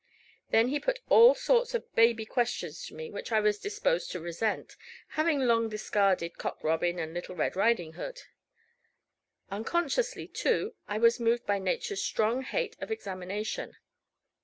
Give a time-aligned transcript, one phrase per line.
[0.49, 4.19] Then he put all sorts of baby questions to me which I was disposed to
[4.19, 4.75] resent,
[5.09, 8.21] having long discarded Cock Robin and Little Red riding hood.
[9.51, 13.77] Unconsciously too, I was moved by Nature's strong hate of examination.